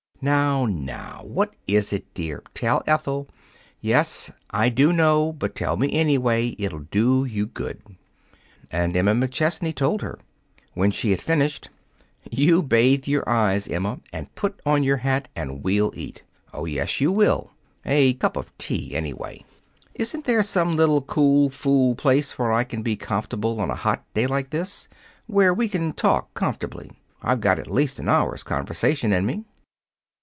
[0.23, 2.43] "Now, now what is it, dear?
[2.53, 3.27] Tell Ethel.
[3.79, 6.49] Yes; I do know, but tell me, anyway.
[6.59, 7.81] It'll do you good."
[8.69, 10.19] And Emma McChesney told her.
[10.75, 11.71] When she had finished:
[12.29, 16.21] "You bathe your eyes, Emma, and put on your hat and we'll eat.
[16.53, 17.49] Oh, yes, you will.
[17.83, 19.43] A cup of tea, anyway.
[19.95, 24.03] Isn't there some little cool fool place where I can be comfortable on a hot
[24.13, 24.87] day like this
[25.25, 26.91] where we can talk comfortably?
[27.23, 29.45] I've got at least an hour's conversation in me."